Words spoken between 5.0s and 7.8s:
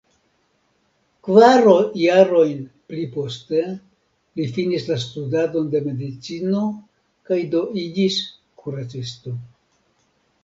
studadon de medicino kaj do